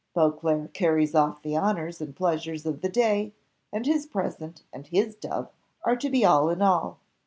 [0.15, 3.33] Beauclerc carries off the honours and pleasures of the day,
[3.71, 5.51] and his present and his dove
[5.83, 6.97] are to be all in all.